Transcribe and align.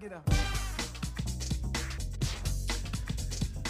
get 0.00 0.12
a. 0.12 0.20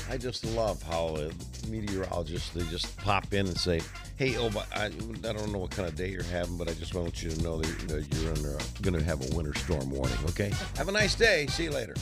I 0.08 0.16
just 0.16 0.44
love 0.44 0.80
how 0.82 1.16
uh, 1.16 1.30
meteorologists 1.68 2.50
they 2.50 2.62
just 2.70 2.96
pop 2.98 3.32
in 3.32 3.46
and 3.48 3.58
say, 3.58 3.80
"Hey, 4.16 4.36
oh, 4.36 4.50
but 4.50 4.66
I, 4.74 4.86
I 4.86 5.32
don't 5.32 5.50
know 5.52 5.58
what 5.58 5.70
kind 5.72 5.88
of 5.88 5.96
day 5.96 6.08
you're 6.08 6.22
having, 6.24 6.56
but 6.56 6.68
I 6.68 6.74
just 6.74 6.94
want 6.94 7.22
you 7.22 7.30
to 7.30 7.42
know 7.42 7.58
that 7.60 8.06
you're 8.14 8.32
under 8.32 8.56
going 8.82 8.94
to 8.94 9.02
have 9.04 9.20
a 9.32 9.34
winter 9.36 9.54
storm 9.58 9.90
warning. 9.90 10.16
Okay, 10.28 10.52
have 10.76 10.88
a 10.88 10.92
nice 10.92 11.14
day. 11.16 11.46
See 11.48 11.64
you 11.64 11.70
later." 11.72 11.94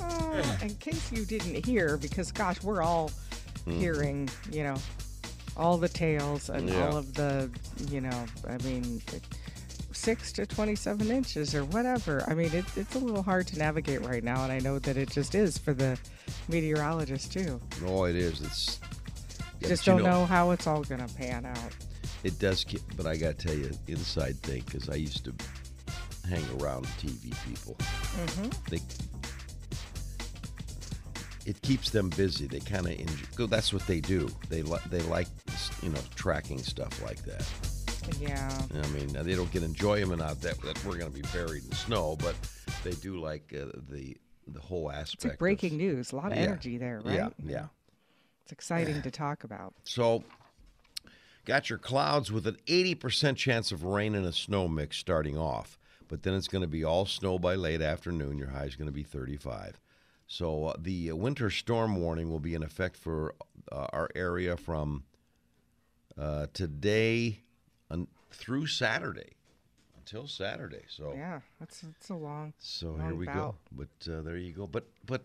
Oh, 0.00 0.58
in 0.62 0.74
case 0.76 1.10
you 1.12 1.24
didn't 1.24 1.64
hear, 1.66 1.96
because 1.96 2.30
gosh, 2.32 2.62
we're 2.62 2.82
all 2.82 3.10
hearing, 3.66 4.28
you 4.50 4.62
know, 4.62 4.76
all 5.56 5.76
the 5.76 5.88
tales 5.88 6.48
and 6.48 6.68
Yeah. 6.68 6.86
all 6.88 6.96
of 6.96 7.14
the, 7.14 7.50
you 7.90 8.00
know, 8.00 8.24
I 8.48 8.56
mean, 8.62 9.02
six 10.08 10.32
to 10.32 10.46
27 10.46 11.10
inches 11.10 11.54
or 11.54 11.66
whatever. 11.66 12.24
I 12.26 12.32
mean, 12.32 12.50
it, 12.54 12.64
it's 12.78 12.94
a 12.94 12.98
little 12.98 13.22
hard 13.22 13.46
to 13.48 13.58
navigate 13.58 14.00
right 14.06 14.24
now, 14.24 14.42
and 14.42 14.50
I 14.50 14.58
know 14.58 14.78
that 14.78 14.96
it 14.96 15.10
just 15.10 15.34
is 15.34 15.58
for 15.58 15.74
the 15.74 15.98
meteorologists 16.48 17.28
too. 17.28 17.60
No, 17.82 18.04
it 18.04 18.16
is. 18.16 18.40
It's 18.40 18.80
yeah, 19.60 19.68
just 19.68 19.84
don't 19.84 20.02
know, 20.02 20.24
how 20.24 20.52
it's 20.52 20.66
all 20.66 20.82
going 20.82 21.06
to 21.06 21.14
pan 21.14 21.44
out. 21.44 21.76
It 22.24 22.38
does, 22.38 22.64
get, 22.64 22.80
but 22.96 23.06
I 23.06 23.18
got 23.18 23.38
to 23.38 23.48
tell 23.48 23.54
you, 23.54 23.70
inside 23.86 24.38
thing 24.38 24.62
because 24.64 24.88
I 24.88 24.94
used 24.94 25.26
to 25.26 25.34
hang 26.26 26.42
around 26.58 26.86
TV 26.86 27.36
people. 27.46 27.74
Mm-hmm. 27.74 28.48
They 28.70 28.80
it 31.44 31.60
keeps 31.60 31.90
them 31.90 32.08
busy. 32.08 32.46
They 32.46 32.60
kind 32.60 32.86
of 32.86 32.98
enjoy. 32.98 33.44
That's 33.46 33.74
what 33.74 33.86
they 33.86 34.00
do. 34.00 34.30
They 34.48 34.62
like 34.62 34.84
they 34.84 35.00
like 35.02 35.28
you 35.82 35.90
know 35.90 36.00
tracking 36.14 36.60
stuff 36.60 37.02
like 37.02 37.22
that. 37.26 37.46
Yeah. 38.20 38.60
I 38.82 38.86
mean, 38.88 39.08
they 39.12 39.34
don't 39.34 39.50
get 39.50 39.62
enjoyment 39.62 40.20
out 40.22 40.40
that 40.42 40.60
that 40.62 40.84
we're 40.84 40.98
going 40.98 41.12
to 41.12 41.16
be 41.22 41.26
buried 41.32 41.64
in 41.64 41.72
snow, 41.72 42.16
but 42.16 42.34
they 42.84 42.92
do 42.92 43.20
like 43.20 43.54
uh, 43.54 43.66
the 43.90 44.16
the 44.46 44.60
whole 44.60 44.90
aspect. 44.90 45.14
It's 45.14 45.24
like 45.24 45.32
of- 45.34 45.38
breaking 45.38 45.76
news. 45.76 46.12
A 46.12 46.16
lot 46.16 46.32
of 46.32 46.38
Yeah. 46.38 46.44
energy 46.44 46.78
there, 46.78 47.00
right? 47.04 47.14
Yeah, 47.14 47.28
yeah. 47.44 47.66
It's 48.42 48.52
exciting 48.52 49.02
to 49.02 49.10
talk 49.10 49.44
about. 49.44 49.74
So, 49.84 50.24
got 51.44 51.68
your 51.68 51.78
clouds 51.78 52.32
with 52.32 52.46
an 52.46 52.56
80% 52.66 53.36
chance 53.36 53.72
of 53.72 53.84
rain 53.84 54.14
and 54.14 54.24
a 54.24 54.32
snow 54.32 54.68
mix 54.68 54.96
starting 54.96 55.36
off, 55.36 55.78
but 56.08 56.22
then 56.22 56.32
it's 56.32 56.48
going 56.48 56.62
to 56.62 56.68
be 56.68 56.82
all 56.82 57.04
snow 57.04 57.38
by 57.38 57.56
late 57.56 57.82
afternoon. 57.82 58.38
Your 58.38 58.48
high 58.48 58.64
is 58.64 58.74
going 58.74 58.86
to 58.88 58.92
be 58.92 59.02
35. 59.02 59.78
So, 60.26 60.66
uh, 60.68 60.74
the 60.78 61.12
winter 61.12 61.50
storm 61.50 61.96
warning 62.00 62.30
will 62.30 62.40
be 62.40 62.54
in 62.54 62.62
effect 62.62 62.96
for 62.96 63.34
uh, 63.70 63.86
our 63.92 64.08
area 64.14 64.56
from 64.56 65.04
uh, 66.16 66.46
today 66.54 67.40
through 68.30 68.66
Saturday 68.66 69.32
until 69.96 70.26
Saturday. 70.26 70.82
So, 70.88 71.12
Yeah, 71.14 71.40
that's 71.60 71.82
it's 71.82 72.10
a 72.10 72.14
long. 72.14 72.52
so 72.58 72.88
long 72.92 73.00
here 73.06 73.14
we 73.14 73.26
go. 73.26 73.54
But 73.72 73.88
uh, 74.12 74.22
there 74.22 74.36
you 74.36 74.52
go. 74.52 74.66
But 74.66 74.84
but 75.06 75.22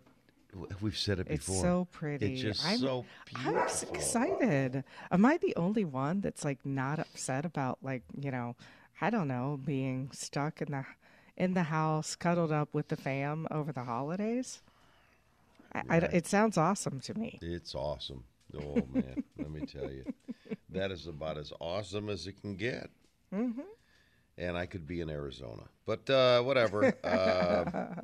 we've 0.81 0.97
said 0.97 1.19
it 1.19 1.27
before. 1.27 1.55
It's 1.55 1.61
so 1.61 1.87
pretty. 1.91 2.33
It's 2.33 2.41
just 2.41 2.65
I'm, 2.65 2.77
so 2.77 3.05
I'm 3.35 3.57
s- 3.59 3.83
excited. 3.83 4.83
Am 5.11 5.25
I 5.25 5.37
the 5.37 5.55
only 5.55 5.85
one 5.85 6.21
that's 6.21 6.43
like 6.45 6.65
not 6.65 6.99
upset 6.99 7.45
about 7.45 7.79
like 7.81 8.03
you 8.19 8.31
know, 8.31 8.55
I 9.01 9.09
don't 9.09 9.27
know, 9.27 9.59
being 9.63 10.09
stuck 10.13 10.61
in 10.61 10.71
the 10.71 10.85
in 11.37 11.53
the 11.53 11.63
house, 11.63 12.15
cuddled 12.15 12.51
up 12.51 12.73
with 12.73 12.89
the 12.89 12.95
fam 12.97 13.47
over 13.51 13.71
the 13.71 13.83
holidays? 13.83 14.61
I, 15.73 15.81
I 15.89 15.97
it 15.97 16.27
sounds 16.27 16.57
awesome 16.57 16.99
to 17.01 17.17
me. 17.17 17.39
It's 17.41 17.73
awesome. 17.73 18.23
Oh 18.55 18.83
man, 18.93 19.23
let 19.39 19.49
me 19.49 19.65
tell 19.65 19.89
you, 19.89 20.03
that 20.73 20.91
is 20.91 21.07
about 21.07 21.37
as 21.37 21.51
awesome 21.59 22.09
as 22.09 22.27
it 22.27 22.39
can 22.41 22.55
get. 22.55 22.89
Mm-hmm. 23.33 23.61
And 24.37 24.57
I 24.57 24.65
could 24.65 24.87
be 24.87 25.01
in 25.01 25.09
Arizona, 25.09 25.63
but 25.85 26.09
uh, 26.09 26.41
whatever. 26.41 26.93
Uh, 27.03 28.01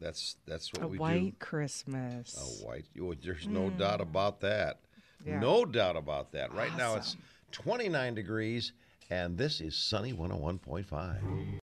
that's 0.00 0.36
that's 0.46 0.72
what 0.72 0.90
we 0.90 0.96
do. 0.96 1.02
A 1.04 1.06
white. 1.06 1.38
Christmas. 1.38 2.34
A 2.62 2.64
white. 2.66 2.86
oh, 3.00 3.14
There's 3.14 3.46
no 3.46 3.68
doubt 3.68 4.00
about 4.00 4.40
that. 4.40 4.78
Yeah. 5.26 5.38
No 5.38 5.66
doubt 5.66 5.96
about 5.96 6.32
that. 6.32 6.54
Right 6.54 6.74
now 6.76 6.94
it's 6.96 7.16
29 7.52 8.14
degrees, 8.14 8.72
and 9.10 9.36
this 9.36 9.60
is 9.60 9.76
sunny 9.76 10.14
101.5. 10.14 11.59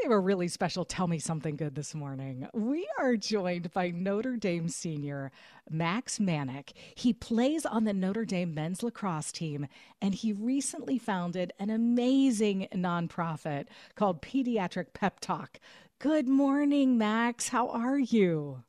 We 0.00 0.04
have 0.04 0.12
a 0.12 0.18
really 0.18 0.48
special 0.48 0.86
Tell 0.86 1.06
Me 1.08 1.18
Something 1.18 1.56
Good 1.56 1.74
this 1.74 1.94
morning. 1.94 2.48
We 2.54 2.88
are 2.98 3.16
joined 3.16 3.70
by 3.74 3.90
Notre 3.90 4.36
Dame 4.36 4.70
senior 4.70 5.30
Max 5.68 6.18
Manick. 6.18 6.70
He 6.94 7.12
plays 7.12 7.66
on 7.66 7.84
the 7.84 7.92
Notre 7.92 8.24
Dame 8.24 8.54
men's 8.54 8.82
lacrosse 8.82 9.30
team, 9.30 9.66
and 10.00 10.14
he 10.14 10.32
recently 10.32 10.96
founded 10.96 11.52
an 11.58 11.68
amazing 11.68 12.66
nonprofit 12.74 13.66
called 13.94 14.22
Pediatric 14.22 14.94
Pep 14.94 15.20
Talk. 15.20 15.60
Good 15.98 16.28
morning, 16.28 16.96
Max. 16.96 17.48
How 17.48 17.68
are 17.68 17.98
you? 17.98 18.62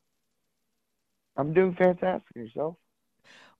I'm 1.38 1.54
doing 1.54 1.74
fantastic. 1.74 2.36
Yourself? 2.36 2.76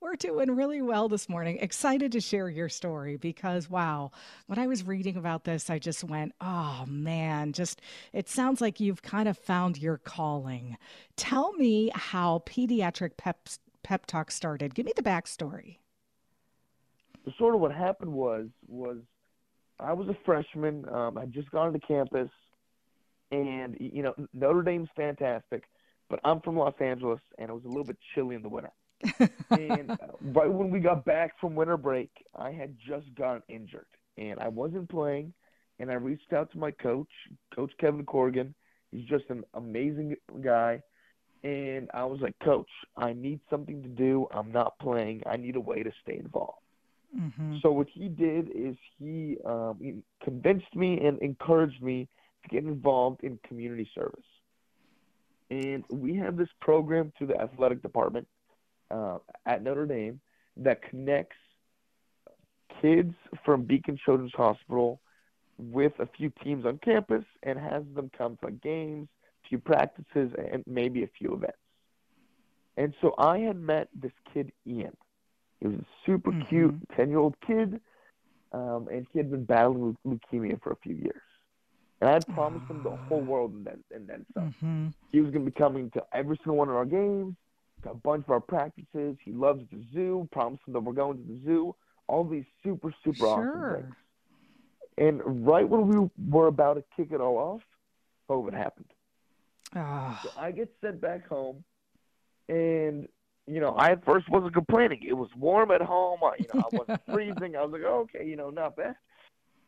We're 0.03 0.17
doing 0.17 0.57
really 0.57 0.83
well 0.83 1.09
this 1.09 1.29
morning. 1.29 1.59
Excited 1.61 2.11
to 2.11 2.21
share 2.21 2.51
your 2.51 2.69
story 2.69 3.17
because, 3.17 3.71
wow, 3.71 4.11
when 4.49 4.59
I 4.59 4.67
was 4.67 4.85
reading 4.85 5.17
about 5.17 5.45
this, 5.45 5.71
I 5.71 5.79
just 5.79 6.03
went, 6.03 6.33
oh 6.41 6.85
man, 6.89 7.53
just 7.53 7.81
it 8.13 8.29
sounds 8.29 8.61
like 8.61 8.81
you've 8.81 9.03
kind 9.03 9.29
of 9.29 9.39
found 9.39 9.79
your 9.79 9.99
calling. 9.99 10.77
Tell 11.15 11.53
me 11.53 11.93
how 11.95 12.43
Pediatric 12.47 13.17
Pep, 13.17 13.49
Pep 13.85 14.07
Talk 14.07 14.33
started. 14.33 14.75
Give 14.75 14.87
me 14.87 14.93
the 14.97 15.05
backstory. 15.05 15.77
So 17.25 17.31
sort 17.39 17.55
of 17.55 17.61
what 17.61 17.73
happened 17.73 18.13
was 18.13 18.49
was 18.67 18.99
I 19.79 19.93
was 19.93 20.09
a 20.09 20.17
freshman. 20.25 20.85
Um, 20.89 21.17
I 21.17 21.27
just 21.27 21.49
got 21.53 21.69
onto 21.69 21.79
campus, 21.79 22.29
and 23.31 23.77
you 23.79 24.03
know 24.03 24.15
Notre 24.35 24.63
Dame's 24.63 24.89
fantastic, 24.97 25.63
but 26.11 26.19
I'm 26.25 26.41
from 26.41 26.57
Los 26.57 26.75
Angeles, 26.81 27.21
and 27.39 27.51
it 27.51 27.53
was 27.53 27.65
a 27.65 27.69
little 27.69 27.85
bit 27.85 27.99
chilly 28.17 28.35
in 28.35 28.43
the 28.43 28.49
winter. 28.49 28.73
and 29.51 29.91
uh, 29.91 29.97
right 30.23 30.51
when 30.51 30.71
we 30.71 30.81
got 30.81 31.05
back 31.05 31.39
from 31.41 31.55
winter 31.55 31.77
break, 31.77 32.11
I 32.37 32.51
had 32.53 32.77
just 32.87 33.13
gotten 33.15 33.43
injured, 33.49 33.87
and 34.17 34.39
I 34.41 34.49
wasn't 34.49 34.89
playing. 34.89 35.33
And 35.79 35.91
I 35.91 35.95
reached 35.95 36.33
out 36.33 36.51
to 36.53 36.59
my 36.59 36.71
coach, 36.71 37.09
Coach 37.55 37.73
Kevin 37.81 38.05
Corrigan. 38.05 38.55
He's 38.93 39.09
just 39.09 39.25
an 39.31 39.43
amazing 39.55 40.15
guy. 40.43 40.81
And 41.43 41.91
I 41.93 42.05
was 42.05 42.21
like, 42.21 42.35
Coach, 42.45 42.69
I 42.97 43.15
need 43.15 43.41
something 43.51 43.83
to 43.83 43.89
do. 43.89 44.29
I'm 44.31 44.53
not 44.53 44.79
playing. 44.79 45.23
I 45.27 45.37
need 45.37 45.57
a 45.57 45.61
way 45.61 45.83
to 45.83 45.91
stay 46.03 46.19
involved. 46.19 46.59
Mm-hmm. 47.19 47.57
So 47.63 47.73
what 47.73 47.89
he 47.93 48.09
did 48.09 48.51
is 48.55 48.77
he, 48.99 49.39
um, 49.45 49.77
he 49.81 49.95
convinced 50.23 50.75
me 50.77 51.01
and 51.05 51.19
encouraged 51.21 51.83
me 51.83 52.09
to 52.45 52.49
get 52.49 52.65
involved 52.65 53.25
in 53.25 53.39
community 53.47 53.91
service. 53.95 54.25
And 55.51 55.85
we 55.91 56.17
have 56.17 56.37
this 56.37 56.49
program 56.61 57.13
through 57.19 57.29
the 57.29 57.41
athletic 57.41 57.83
department 57.83 58.27
uh, 58.93 59.19
at 59.47 59.63
Notre 59.63 59.87
Dame 59.87 60.21
that 60.59 60.83
connects 60.83 61.37
kids 62.81 63.15
from 63.45 63.63
Beacon 63.63 63.99
Children's 64.05 64.33
Hospital 64.35 65.01
with 65.59 65.93
a 65.99 66.07
few 66.07 66.33
teams 66.43 66.67
on 66.67 66.79
campus 66.79 67.25
and 67.43 67.59
has 67.59 67.85
them 67.95 68.11
come 68.17 68.39
to 68.45 68.51
games, 68.51 69.09
a 69.45 69.49
few 69.49 69.59
practices, 69.59 70.33
and 70.53 70.63
maybe 70.67 71.03
a 71.03 71.09
few 71.19 71.35
events. 71.35 71.57
And 72.77 72.95
so 73.01 73.15
I 73.19 73.39
had 73.39 73.57
met 73.57 73.89
this 73.95 74.13
kid, 74.33 74.53
Ian. 74.67 74.97
He 75.61 75.69
was 75.69 75.77
a 75.77 75.87
super 76.07 76.33
cute 76.49 76.75
10 76.97 77.11
year 77.11 77.19
old 77.19 77.37
kid, 77.47 77.81
um, 78.53 78.89
and 78.91 79.07
he 79.13 79.19
had 79.19 79.31
been 79.31 79.45
battling 79.45 79.97
leu- 80.05 80.19
leukemia 80.33 80.61
for 80.63 80.73
a 80.73 80.77
few 80.77 80.95
years. 80.95 81.23
And 82.01 82.11
I 82.11 82.15
had 82.15 82.27
promised 82.35 82.69
him 82.69 82.83
the 82.83 82.97
whole 83.09 83.21
world 83.21 83.53
and 83.53 83.65
then, 83.65 83.85
and 83.95 84.09
then 84.09 84.27
some. 84.35 84.55
Mm-hmm. 84.55 84.87
He 85.13 85.21
was 85.21 85.31
going 85.31 85.45
to 85.45 85.51
be 85.51 85.57
coming 85.57 85.91
to 85.93 86.03
every 86.13 86.37
single 86.39 86.57
one 86.57 86.69
of 86.69 86.75
our 86.75 86.85
games, 86.85 87.37
a 87.87 87.95
bunch 87.95 88.25
of 88.25 88.31
our 88.31 88.41
practices. 88.41 89.17
He 89.25 89.33
loves 89.33 89.63
the 89.71 89.83
zoo, 89.93 90.29
promised 90.33 90.63
him 90.67 90.75
that 90.75 90.81
we're 90.81 90.93
going 90.93 91.19
to 91.19 91.25
the 91.25 91.41
zoo. 91.45 91.75
All 92.09 92.25
these 92.25 92.45
super, 92.63 92.93
super 93.05 93.27
awesome 93.27 93.45
Sure. 93.45 93.77
things. 93.77 93.95
And 94.99 95.47
right 95.47 95.69
when 95.69 95.89
we 95.89 96.09
were 96.31 96.49
about 96.49 96.75
to 96.75 96.85
kick 96.97 97.13
it 97.13 97.21
all 97.21 97.37
off, 97.39 97.63
COVID 98.29 98.53
happened. 98.53 98.87
Ah, 99.75 100.21
So 100.23 100.33
I 100.37 100.51
get 100.51 100.71
sent 100.81 101.01
back 101.01 101.27
home, 101.29 101.65
and 102.49 103.09
you 103.47 103.61
know, 103.61 103.75
I 103.77 103.93
at 103.93 104.05
first 104.05 104.29
wasn't 104.29 104.55
complaining. 104.55 105.03
It 105.07 105.15
was 105.15 105.29
warm 105.37 105.71
at 105.71 105.81
home. 105.81 106.21
I, 106.23 106.37
you 106.39 106.49
know, 106.49 106.55
I 106.63 106.69
wasn't 106.71 107.01
freezing. 107.11 107.57
I 107.57 107.63
was 107.63 107.73
like, 107.73 107.83
okay, 107.83 108.27
you 108.27 108.37
know, 108.37 108.51
not 108.51 108.77
bad. 108.77 108.95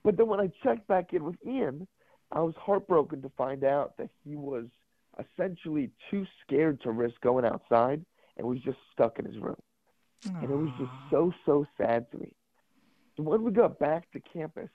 But 0.04 0.16
then 0.16 0.28
when 0.28 0.40
I 0.40 0.50
checked 0.62 0.86
back 0.86 1.12
in 1.12 1.24
with 1.24 1.36
Ian, 1.46 1.88
I 2.30 2.40
was 2.40 2.54
heartbroken 2.56 3.22
to 3.22 3.30
find 3.30 3.64
out 3.64 3.96
that 3.96 4.10
he 4.24 4.36
was 4.36 4.66
essentially 5.18 5.90
too 6.10 6.26
scared 6.42 6.80
to 6.82 6.90
risk 6.90 7.20
going 7.20 7.44
outside 7.44 8.04
and 8.36 8.46
was 8.46 8.58
just 8.60 8.78
stuck 8.92 9.18
in 9.18 9.24
his 9.24 9.38
room. 9.38 9.60
And 10.40 10.50
it 10.50 10.56
was 10.56 10.70
just 10.78 10.90
so, 11.10 11.32
so 11.44 11.66
sad 11.76 12.10
to 12.12 12.18
me. 12.18 12.32
So 13.16 13.22
when 13.22 13.42
we 13.42 13.52
got 13.52 13.78
back 13.78 14.10
to 14.12 14.20
campus, 14.20 14.70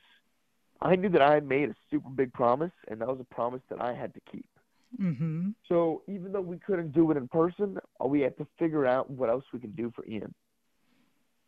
I 0.82 0.96
knew 0.96 1.10
that 1.10 1.22
I 1.22 1.34
had 1.34 1.48
made 1.48 1.70
a 1.70 1.76
super 1.92 2.10
big 2.10 2.32
promise, 2.32 2.72
and 2.88 3.02
that 3.02 3.08
was 3.08 3.20
a 3.20 3.36
promise 3.36 3.62
that 3.70 3.82
I 3.82 3.94
had 3.94 4.14
to 4.14 4.22
keep. 4.32 4.48
mm-hmm. 5.00 5.50
So 5.68 6.04
even 6.08 6.32
though 6.32 6.42
we 6.42 6.58
couldn't 6.58 6.94
do 6.94 7.12
it 7.12 7.18
in 7.18 7.28
person, 7.28 7.78
uh, 8.02 8.08
we 8.08 8.22
had 8.22 8.38
to 8.38 8.48
figure 8.58 8.86
out 8.86 9.10
what 9.10 9.30
else 9.30 9.44
we 9.52 9.60
can 9.60 9.72
do 9.72 9.92
for 9.96 10.06
Ian. 10.06 10.34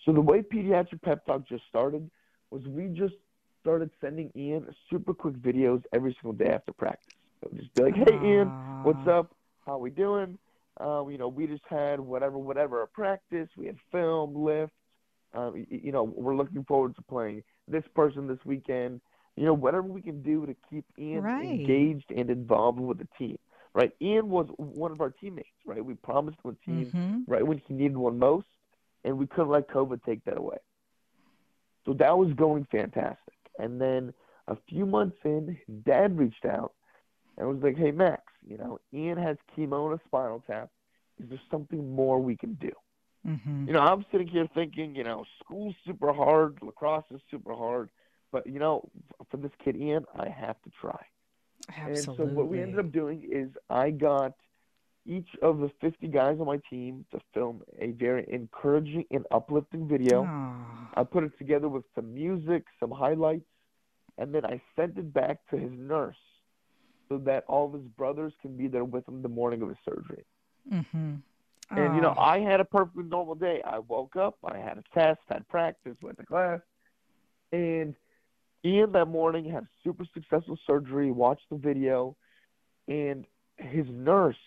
So 0.06 0.12
the 0.12 0.22
way 0.22 0.42
Pediatric 0.42 1.02
Pep 1.02 1.26
Talk 1.26 1.48
just 1.48 1.64
started 1.70 2.10
was 2.50 2.64
we 2.66 2.88
just 2.88 3.14
started 3.62 3.92
sending 4.02 4.32
Ian 4.36 4.68
super 4.90 5.14
quick 5.14 5.36
videos 5.36 5.84
every 5.94 6.14
single 6.20 6.34
day 6.34 6.52
after 6.52 6.74
practice. 6.74 7.14
So 7.44 7.50
just 7.56 7.74
be 7.74 7.84
like, 7.84 7.96
"Hey, 7.96 8.20
Ian, 8.22 8.54
what's 8.84 9.06
up? 9.08 9.34
How 9.66 9.78
we 9.78 9.90
doing? 9.90 10.38
Um, 10.78 11.12
you 11.12 11.18
know, 11.18 11.28
we 11.28 11.48
just 11.48 11.64
had 11.70 12.00
whatever, 12.00 12.38
whatever 12.38 12.84
at 12.84 12.94
practice. 12.94 13.50
We 13.58 13.68
had 13.68 13.78
film, 13.92 14.36
lift. 14.36 14.74
Um, 15.34 15.54
y- 15.54 15.68
you 15.70 15.92
know, 15.92 16.04
we're 16.04 16.36
looking 16.36 16.64
forward 16.66 16.96
to 16.96 17.02
playing 17.04 17.44
this 17.68 17.84
person 17.96 18.28
this 18.28 18.44
weekend. 18.46 19.02
You 19.36 19.46
know, 19.46 19.54
whatever 19.54 19.88
we 19.88 20.02
can 20.02 20.22
do 20.22 20.46
to 20.46 20.56
keep 20.70 20.86
Ian 20.98 21.24
Right. 21.24 21.42
engaged 21.42 22.12
and 22.12 22.30
involved 22.30 22.80
with 22.80 22.98
the 23.00 23.08
team. 23.18 23.38
Right? 23.74 23.92
Ian 24.02 24.30
was 24.30 24.48
one 24.58 24.92
of 24.92 25.02
our 25.02 25.10
teammates. 25.12 25.48
Right? 25.66 25.84
We 25.84 25.96
promised 25.96 26.38
him 26.44 26.52
a 26.52 26.66
team 26.66 26.94
Mhm. 26.94 27.24
right 27.28 27.46
when 27.46 27.58
he 27.60 27.74
needed 27.74 27.98
one 27.98 28.20
most, 28.20 28.48
and 29.04 29.18
we 29.18 29.28
couldn't 29.28 29.50
let 29.50 29.68
COVID 29.70 30.04
take 30.04 30.24
that 30.26 30.38
away. 30.38 30.58
So 31.86 31.94
that 31.94 32.18
was 32.18 32.32
going 32.34 32.66
fantastic. 32.66 33.38
And 33.58 33.80
then 33.80 34.14
a 34.48 34.56
few 34.68 34.86
months 34.86 35.18
in, 35.24 35.48
his 35.66 35.84
dad 35.84 36.18
reached 36.18 36.46
out 36.46 36.74
and 37.42 37.50
was 37.50 37.64
like, 37.64 37.78
"Hey 37.78 37.92
Max, 37.92 38.22
you 38.48 38.58
know, 38.58 38.80
Ian 38.94 39.18
has 39.18 39.36
chemo 39.56 39.92
and 39.92 40.00
a 40.00 40.04
spinal 40.06 40.44
tap. 40.46 40.70
Is 41.22 41.30
there 41.30 41.42
something 41.50 41.94
more 41.94 42.20
we 42.20 42.38
can 42.38 42.54
do?" 42.54 42.72
Mhm. 43.26 43.68
You 43.68 43.74
know, 43.74 43.80
I'm 43.80 44.06
sitting 44.12 44.28
here 44.28 44.48
thinking, 44.54 44.96
you 44.96 45.04
know, 45.04 45.26
school's 45.40 45.76
super 45.86 46.14
hard, 46.14 46.62
lacrosse 46.62 47.06
is 47.12 47.22
super 47.30 47.54
hard, 47.54 47.90
but 48.32 48.46
you 48.46 48.60
know, 48.60 48.88
for 49.30 49.38
this 49.38 49.52
kid 49.64 49.76
Ian, 49.76 50.06
I 50.16 50.30
have 50.30 50.62
to 50.64 50.70
try. 50.70 51.04
Absolutely. 51.68 51.96
And 51.98 52.18
so 52.18 52.26
what 52.26 52.48
we 52.48 52.62
ended 52.62 52.80
up 52.80 52.92
doing 52.92 53.24
is 53.24 53.50
I 53.70 53.90
got 53.92 54.34
each 55.06 55.30
of 55.42 55.60
the 55.60 55.70
50 55.82 56.08
guys 56.10 56.40
on 56.40 56.46
my 56.46 56.58
team 56.70 57.06
to 57.12 57.20
film 57.34 57.64
a 57.80 57.92
very 57.92 58.26
encouraging 58.32 59.06
and 59.10 59.26
uplifting 59.32 59.88
video. 59.88 60.26
Aw. 60.26 60.92
I 60.96 61.04
put 61.04 61.24
it 61.24 61.36
together 61.40 61.70
with 61.70 61.86
some 61.96 62.14
music, 62.14 62.66
some 62.80 62.92
highlights, 62.92 63.50
and 64.18 64.34
then 64.34 64.46
I 64.46 64.62
sent 64.76 64.98
it 64.98 65.12
back 65.12 65.40
to 65.50 65.58
his 65.58 65.72
nurse 65.72 66.18
so 67.12 67.18
that 67.18 67.44
all 67.50 67.66
of 67.66 67.74
his 67.74 67.84
brothers 67.98 68.32
can 68.42 68.56
be 68.56 68.70
there 68.70 68.86
with 68.86 69.06
him 69.06 69.22
the 69.22 69.28
morning 69.28 69.62
of 69.62 69.68
his 69.68 69.78
surgery. 69.84 70.24
Mhm. 70.72 71.22
And 71.72 71.96
you 71.96 72.02
know, 72.02 72.16
I 72.18 72.40
had 72.40 72.62
a 72.62 72.66
perfectly 72.66 73.04
normal 73.04 73.36
day. 73.36 73.62
I 73.64 73.80
woke 73.80 74.16
up, 74.16 74.38
I 74.46 74.58
had 74.58 74.78
a 74.78 74.84
test, 74.94 75.20
had 75.28 75.46
practice, 75.50 75.98
went 76.02 76.18
to 76.20 76.26
class, 76.26 76.62
and 77.52 77.96
Ian 78.64 78.94
that 78.94 79.08
morning 79.08 79.44
had 79.44 79.64
a 79.64 79.70
super 79.84 80.06
successful 80.14 80.58
surgery. 80.66 81.12
Watched 81.12 81.50
the 81.50 81.58
video, 81.58 82.16
and 82.88 83.26
his 83.58 83.88
nurse 83.90 84.40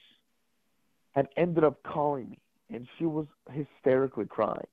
had 1.13 1.29
ended 1.37 1.65
up 1.65 1.83
calling 1.83 2.31
me, 2.31 2.39
and 2.71 2.89
she 2.97 3.05
was 3.05 3.27
hysterically 3.51 4.27
crying. 4.27 4.69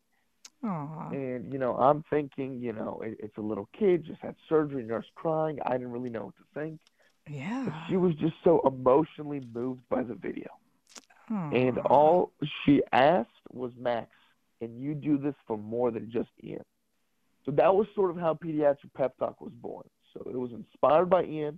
Aw. 0.64 1.10
And 1.10 1.52
you 1.52 1.60
know, 1.60 1.76
I'm 1.76 2.04
thinking, 2.10 2.62
you 2.62 2.72
know, 2.72 3.02
it, 3.04 3.18
it's 3.20 3.38
a 3.38 3.42
little 3.42 3.68
kid 3.78 4.06
just 4.06 4.22
had 4.22 4.36
surgery, 4.48 4.84
nurse 4.84 5.10
crying. 5.16 5.60
I 5.66 5.74
didn't 5.74 5.92
really 5.92 6.10
know 6.10 6.26
what 6.26 6.36
to 6.38 6.44
think. 6.54 6.80
Yeah. 7.30 7.86
she 7.88 7.98
was 7.98 8.14
just 8.16 8.34
so 8.44 8.62
emotionally 8.66 9.42
moved 9.54 9.82
by 9.90 10.04
the 10.04 10.16
video. 10.16 10.48
And 11.30 11.78
all 11.80 12.34
she 12.66 12.82
asked 12.92 13.30
was, 13.54 13.72
Max, 13.80 14.10
can 14.60 14.78
you 14.78 14.94
do 14.94 15.18
this 15.18 15.36
for 15.48 15.58
more 15.58 15.90
than 15.90 16.12
just 16.12 16.30
Ian? 16.44 16.64
So 17.46 17.52
that 17.52 17.74
was 17.74 17.88
sort 17.96 18.12
of 18.12 18.18
how 18.18 18.34
Pediatric 18.34 18.94
Pep 18.96 19.18
Talk 19.18 19.40
was 19.40 19.54
born. 19.54 19.88
So 20.14 20.30
it 20.30 20.36
was 20.36 20.52
inspired 20.52 21.10
by 21.10 21.24
Ian, 21.24 21.58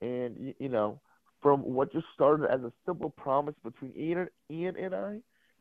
and 0.00 0.54
you 0.58 0.68
know, 0.68 1.00
from 1.42 1.60
what 1.60 1.92
just 1.92 2.06
started 2.14 2.48
as 2.48 2.60
a 2.60 2.72
simple 2.86 3.10
promise 3.10 3.56
between 3.64 3.92
Ian, 3.96 4.28
Ian 4.50 4.76
and 4.76 4.94
I, 4.94 5.18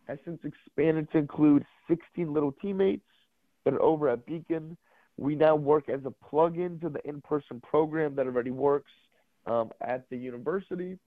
has 0.08 0.20
since 0.24 0.40
expanded 0.44 1.12
to 1.12 1.18
include 1.18 1.66
16 1.88 2.32
little 2.32 2.52
teammates 2.52 3.02
that 3.66 3.74
are 3.74 3.82
over 3.82 4.08
at 4.08 4.26
Beacon. 4.26 4.78
We 5.18 5.36
now 5.36 5.56
work 5.56 5.90
as 5.90 6.02
a 6.06 6.12
plug-in 6.12 6.80
to 6.80 6.90
the 6.90 7.06
in-person 7.08 7.62
program 7.62 8.16
that 8.16 8.28
already 8.28 8.52
works 8.52 8.92
um, 9.46 9.72
at 9.82 10.10
the 10.10 10.18
university. 10.18 10.98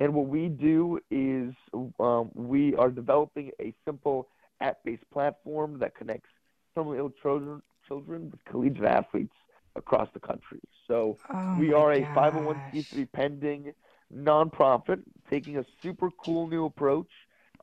And 0.00 0.14
what 0.14 0.26
we 0.28 0.48
do 0.48 0.98
is 1.10 1.54
um, 1.98 2.30
we 2.34 2.74
are 2.76 2.90
developing 2.90 3.50
a 3.60 3.72
simple 3.84 4.28
app-based 4.60 5.08
platform 5.10 5.78
that 5.78 5.94
connects 5.94 6.28
terminally 6.76 6.98
ill 6.98 7.10
children, 7.22 7.62
children 7.86 8.30
with 8.30 8.44
collegiate 8.44 8.84
athletes 8.84 9.34
across 9.74 10.08
the 10.12 10.20
country. 10.20 10.60
So 10.86 11.18
Oh 11.32 11.56
we 11.58 11.72
are 11.72 11.92
a 11.92 12.02
gosh. 12.02 12.14
501c3 12.14 13.06
pending 13.12 13.72
nonprofit 14.14 15.02
taking 15.30 15.58
a 15.58 15.64
super 15.82 16.10
cool 16.10 16.46
new 16.46 16.66
approach 16.66 17.10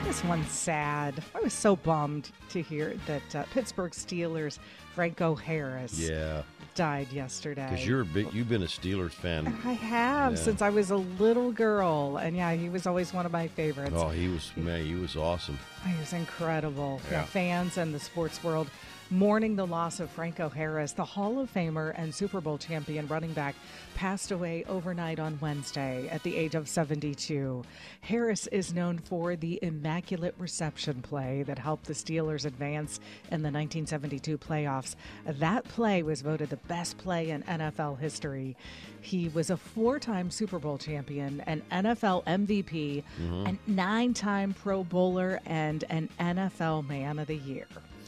This 0.04 0.24
one's 0.26 0.50
sad. 0.52 1.24
I 1.34 1.40
was 1.40 1.54
so 1.54 1.76
bummed 1.76 2.32
to 2.50 2.62
hear 2.62 2.96
that 3.08 3.36
uh, 3.36 3.44
Pittsburgh 3.54 3.92
Steelers 3.92 4.60
Franco 4.94 5.36
Harris 5.36 5.98
Yeah. 5.98 6.42
died 6.76 7.12
yesterday. 7.14 7.68
Because 7.70 7.88
you're 7.88 8.02
a 8.02 8.06
big, 8.06 8.34
you've 8.34 8.50
been 8.50 8.64
a 8.64 8.68
Steelers 8.68 9.12
fan. 9.12 9.48
I 9.66 9.72
have 9.74 10.34
Yeah. 10.34 10.38
since 10.40 10.62
I 10.62 10.70
was 10.70 10.92
a 10.92 10.98
little 10.98 11.52
girl, 11.54 12.18
and 12.18 12.36
yeah, 12.36 12.52
he 12.54 12.68
was 12.68 12.88
always 12.88 13.14
one 13.14 13.26
of 13.26 13.32
my 13.32 13.48
favorites. 13.48 13.94
Oh, 13.96 14.10
he 14.10 14.28
was 14.28 14.52
man, 14.58 14.84
he 14.86 14.96
was 14.96 15.16
awesome. 15.16 15.58
He 15.88 15.98
was 15.98 16.12
incredible. 16.14 17.00
Yeah. 17.10 17.20
Yeah. 17.20 17.24
fans 17.26 17.78
and 17.78 17.94
the 17.94 18.00
sports 18.00 18.44
world 18.44 18.70
mourning 19.12 19.58
the 19.58 19.68
loss 19.68 20.00
of 20.00 20.10
Franco 20.10 20.48
Harris, 20.48 20.94
the 20.94 21.04
Hall 21.04 21.40
of 21.40 21.54
Famer 21.54 21.94
and 21.98 22.16
Super 22.16 22.40
Bowl 22.40 22.58
champion 22.58 23.08
running 23.08 23.34
back, 23.34 23.56
passed 23.94 24.32
away 24.32 24.64
overnight 24.70 25.20
on 25.20 25.38
Wednesday 25.42 26.08
at 26.10 26.24
the 26.24 26.36
age 26.36 26.56
of 26.56 26.70
72. 26.70 27.64
Harris 28.00 28.48
is 28.48 28.74
known 28.74 28.98
for 28.98 29.36
the 29.36 29.60
Immaculate 29.62 30.34
Reception 30.40 31.02
play 31.02 31.44
that 31.44 31.60
helped 31.60 31.86
the 31.86 31.94
Steelers 31.94 32.46
advance 32.46 33.00
in 33.32 33.42
the 33.42 33.52
1972 33.52 34.38
playoffs. 34.38 34.96
That 35.26 35.66
play 35.66 36.02
was 36.04 36.22
voted 36.22 36.50
the 36.50 36.58
best 36.58 36.98
play 36.98 37.32
in 37.32 37.44
NFL 37.44 38.00
history. 38.00 38.56
He 39.02 39.28
was 39.30 39.50
a 39.50 39.58
four 39.58 40.00
time 40.00 40.32
Super 40.32 40.58
Bowl 40.60 40.78
champion, 40.78 41.42
an 41.42 41.62
NFL 41.72 42.24
MVP, 42.26 43.04
mm-hmm. 43.22 43.48
a 43.48 43.58
nine 43.70 44.14
time 44.14 44.54
Pro 44.54 44.84
Bowler, 44.84 45.42
and 45.46 45.84
an 45.90 46.08
NFL 46.20 46.88
Man 46.88 47.20
of 47.20 47.28
the 47.28 47.36
Year. 47.36 47.68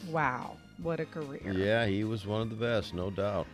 Wow, 0.10 0.58
what 0.78 1.00
a 1.00 1.06
career. 1.06 1.54
Yeah, 1.54 1.86
he 1.86 2.04
was 2.04 2.26
one 2.26 2.42
of 2.42 2.50
the 2.50 2.56
best, 2.56 2.94
no 2.94 3.10
doubt. 3.10 3.48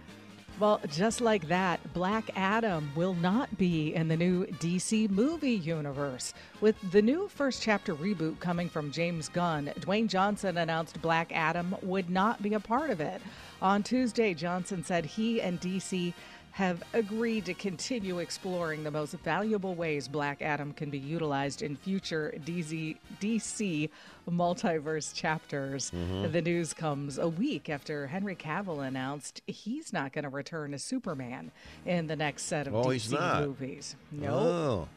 Well, 0.59 0.81
just 0.89 1.21
like 1.21 1.47
that, 1.47 1.93
Black 1.93 2.31
Adam 2.35 2.91
will 2.93 3.13
not 3.13 3.57
be 3.57 3.95
in 3.95 4.09
the 4.09 4.17
new 4.17 4.45
DC 4.45 5.09
movie 5.09 5.51
universe. 5.51 6.33
With 6.59 6.75
the 6.91 7.01
new 7.01 7.29
first 7.29 7.61
chapter 7.61 7.95
reboot 7.95 8.41
coming 8.41 8.67
from 8.67 8.91
James 8.91 9.29
Gunn, 9.29 9.71
Dwayne 9.79 10.09
Johnson 10.09 10.57
announced 10.57 11.01
Black 11.01 11.31
Adam 11.33 11.77
would 11.81 12.09
not 12.09 12.43
be 12.43 12.55
a 12.55 12.59
part 12.59 12.89
of 12.89 12.99
it. 12.99 13.21
On 13.61 13.83
Tuesday, 13.83 14.33
Johnson 14.33 14.83
said 14.83 15.05
he 15.05 15.41
and 15.41 15.61
DC 15.61 16.13
have 16.51 16.83
agreed 16.93 17.45
to 17.45 17.53
continue 17.53 18.19
exploring 18.19 18.83
the 18.83 18.91
most 18.91 19.13
valuable 19.13 19.75
ways 19.75 20.07
Black 20.07 20.41
Adam 20.41 20.73
can 20.73 20.89
be 20.89 20.97
utilized 20.97 21.61
in 21.61 21.75
future 21.75 22.33
DZ, 22.45 22.97
DC 23.21 23.89
multiverse 24.29 25.13
chapters. 25.13 25.91
Mm-hmm. 25.91 26.31
The 26.31 26.41
news 26.41 26.73
comes 26.73 27.17
a 27.17 27.27
week 27.27 27.69
after 27.69 28.07
Henry 28.07 28.35
Cavill 28.35 28.85
announced 28.87 29.41
he's 29.47 29.93
not 29.93 30.13
going 30.13 30.23
to 30.23 30.29
return 30.29 30.73
as 30.73 30.83
Superman 30.83 31.51
in 31.85 32.07
the 32.07 32.15
next 32.15 32.43
set 32.43 32.67
of 32.67 32.75
Oh, 32.75 32.85
DC 32.85 33.41
movies. 33.41 33.95
No. 34.11 34.33
Oh, 34.33 34.87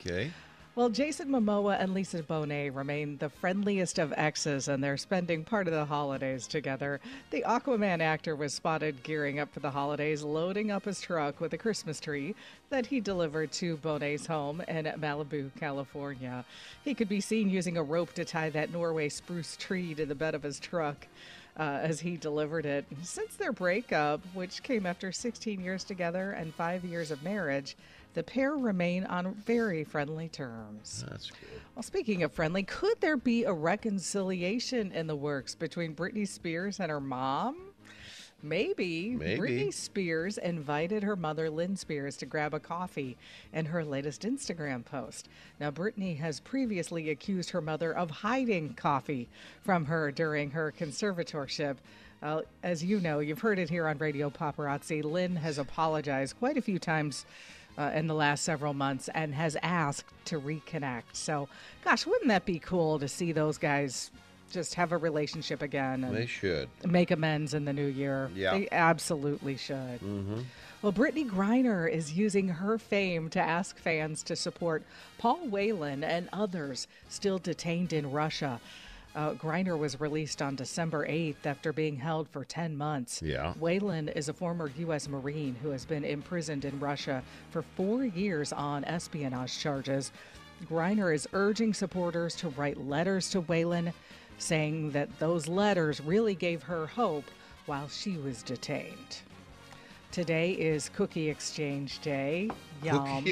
okay. 0.00 0.30
Well, 0.76 0.88
Jason 0.88 1.28
Momoa 1.28 1.76
and 1.78 1.94
Lisa 1.94 2.20
Bonet 2.24 2.74
remain 2.74 3.16
the 3.18 3.28
friendliest 3.28 4.00
of 4.00 4.12
exes, 4.16 4.66
and 4.66 4.82
they're 4.82 4.96
spending 4.96 5.44
part 5.44 5.68
of 5.68 5.72
the 5.72 5.84
holidays 5.84 6.48
together. 6.48 7.00
The 7.30 7.44
Aquaman 7.46 8.00
actor 8.00 8.34
was 8.34 8.54
spotted 8.54 9.04
gearing 9.04 9.38
up 9.38 9.54
for 9.54 9.60
the 9.60 9.70
holidays, 9.70 10.24
loading 10.24 10.72
up 10.72 10.86
his 10.86 11.00
truck 11.00 11.40
with 11.40 11.52
a 11.52 11.58
Christmas 11.58 12.00
tree 12.00 12.34
that 12.70 12.86
he 12.86 12.98
delivered 12.98 13.52
to 13.52 13.76
Bonet's 13.76 14.26
home 14.26 14.62
in 14.62 14.86
Malibu, 14.98 15.52
California. 15.60 16.44
He 16.82 16.92
could 16.92 17.08
be 17.08 17.20
seen 17.20 17.48
using 17.50 17.76
a 17.76 17.82
rope 17.84 18.12
to 18.14 18.24
tie 18.24 18.50
that 18.50 18.72
Norway 18.72 19.10
spruce 19.10 19.56
tree 19.56 19.94
to 19.94 20.06
the 20.06 20.16
bed 20.16 20.34
of 20.34 20.42
his 20.42 20.58
truck. 20.58 21.06
Uh, 21.56 21.78
as 21.84 22.00
he 22.00 22.16
delivered 22.16 22.66
it. 22.66 22.84
Since 23.04 23.36
their 23.36 23.52
breakup, 23.52 24.20
which 24.34 24.60
came 24.64 24.86
after 24.86 25.12
16 25.12 25.60
years 25.60 25.84
together 25.84 26.32
and 26.32 26.52
five 26.52 26.84
years 26.84 27.12
of 27.12 27.22
marriage, 27.22 27.76
the 28.14 28.22
pair 28.22 28.56
remain 28.56 29.04
on 29.04 29.34
very 29.34 29.84
friendly 29.84 30.28
terms. 30.28 31.04
That's 31.08 31.30
good. 31.30 31.60
Well, 31.74 31.82
speaking 31.82 32.22
of 32.22 32.32
friendly, 32.32 32.62
could 32.62 33.00
there 33.00 33.16
be 33.16 33.44
a 33.44 33.52
reconciliation 33.52 34.92
in 34.92 35.06
the 35.06 35.16
works 35.16 35.54
between 35.54 35.94
Britney 35.94 36.26
Spears 36.26 36.80
and 36.80 36.90
her 36.90 37.00
mom? 37.00 37.56
Maybe. 38.44 39.16
Maybe. 39.16 39.40
Britney 39.40 39.72
Spears 39.72 40.36
invited 40.36 41.02
her 41.02 41.16
mother, 41.16 41.48
Lynne 41.48 41.76
Spears, 41.76 42.16
to 42.18 42.26
grab 42.26 42.52
a 42.52 42.60
coffee 42.60 43.16
in 43.54 43.64
her 43.64 43.82
latest 43.84 44.22
Instagram 44.22 44.84
post. 44.84 45.28
Now, 45.58 45.70
Britney 45.70 46.18
has 46.18 46.40
previously 46.40 47.08
accused 47.08 47.50
her 47.50 47.62
mother 47.62 47.92
of 47.92 48.10
hiding 48.10 48.74
coffee 48.74 49.28
from 49.62 49.86
her 49.86 50.12
during 50.12 50.50
her 50.50 50.72
conservatorship. 50.78 51.76
Uh, 52.22 52.42
as 52.62 52.84
you 52.84 53.00
know, 53.00 53.18
you've 53.18 53.40
heard 53.40 53.58
it 53.58 53.70
here 53.70 53.88
on 53.88 53.98
Radio 53.98 54.30
Paparazzi. 54.30 55.02
Lynne 55.02 55.36
has 55.36 55.58
apologized 55.58 56.38
quite 56.38 56.56
a 56.56 56.62
few 56.62 56.78
times 56.78 57.24
uh, 57.78 57.90
in 57.94 58.06
the 58.06 58.14
last 58.14 58.44
several 58.44 58.74
months 58.74 59.08
and 59.14 59.34
has 59.34 59.56
asked 59.62 60.06
to 60.26 60.40
reconnect. 60.40 61.02
So, 61.12 61.48
gosh, 61.84 62.06
wouldn't 62.06 62.28
that 62.28 62.44
be 62.44 62.58
cool 62.58 62.98
to 62.98 63.08
see 63.08 63.32
those 63.32 63.58
guys 63.58 64.10
just 64.50 64.74
have 64.74 64.92
a 64.92 64.96
relationship 64.96 65.62
again 65.62 66.04
and 66.04 66.14
They 66.14 66.26
should. 66.26 66.68
make 66.86 67.10
amends 67.10 67.54
in 67.54 67.64
the 67.64 67.72
new 67.72 67.86
year? 67.86 68.30
Yeah. 68.34 68.52
They 68.56 68.68
absolutely 68.70 69.56
should. 69.56 70.00
Well, 70.82 70.92
Brittney 70.92 71.28
Griner 71.28 71.90
is 71.90 72.12
using 72.12 72.46
her 72.48 72.76
fame 72.78 73.30
to 73.30 73.40
ask 73.40 73.78
fans 73.78 74.22
to 74.24 74.36
support 74.36 74.82
Paul 75.16 75.38
Whelan 75.48 76.04
and 76.04 76.28
others 76.32 76.86
still 77.08 77.38
detained 77.38 77.92
in 77.94 78.10
Russia. 78.12 78.60
Uh, 79.14 79.32
Griner 79.34 79.78
was 79.78 80.00
released 80.00 80.42
on 80.42 80.56
December 80.56 81.06
8th 81.06 81.46
after 81.46 81.72
being 81.72 81.96
held 81.96 82.28
for 82.28 82.44
10 82.44 82.76
months. 82.76 83.22
Yeah. 83.22 83.54
Whelan 83.54 84.08
is 84.08 84.28
a 84.28 84.32
former 84.32 84.72
U.S. 84.78 85.08
Marine 85.08 85.54
who 85.62 85.70
has 85.70 85.84
been 85.84 86.04
imprisoned 86.04 86.64
in 86.64 86.80
Russia 86.80 87.22
for 87.50 87.62
four 87.76 88.04
years 88.04 88.52
on 88.52 88.84
espionage 88.84 89.58
charges. 89.58 90.10
Griner 90.68 91.14
is 91.14 91.28
urging 91.32 91.72
supporters 91.72 92.34
to 92.36 92.48
write 92.50 92.76
letters 92.76 93.30
to 93.30 93.40
Whelan, 93.42 93.92
saying 94.38 94.90
that 94.90 95.16
those 95.20 95.46
letters 95.46 96.00
really 96.00 96.34
gave 96.34 96.62
her 96.64 96.86
hope 96.86 97.24
while 97.66 97.88
she 97.88 98.16
was 98.16 98.42
detained. 98.42 99.20
Today 100.10 100.52
is 100.52 100.88
Cookie 100.90 101.28
Exchange 101.28 102.00
Day. 102.00 102.50
Yum. 102.84 103.24